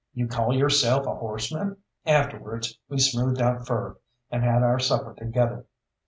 You 0.15 0.25
call 0.27 0.57
yourself 0.57 1.05
a 1.05 1.13
horseman?" 1.13 1.77
Afterwards 2.07 2.75
we 2.89 2.97
smoothed 2.97 3.39
our 3.39 3.63
fur, 3.63 3.97
and 4.31 4.43
had 4.43 4.63
our 4.63 4.79
supper 4.79 5.13
together. 5.13 5.65